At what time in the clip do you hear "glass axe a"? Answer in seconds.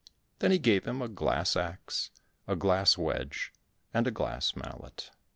1.07-2.55